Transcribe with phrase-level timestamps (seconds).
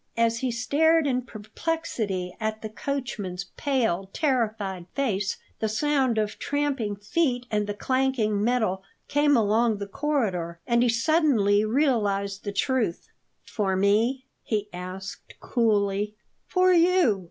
[0.17, 6.95] As he stared in perplexity at the coachman's pale, terrified face, the sound of tramping
[6.95, 13.09] feet and clanking metal came along the corridor, and he suddenly realized the truth.
[13.45, 16.15] "For me?" he asked coolly.
[16.47, 17.19] "For you!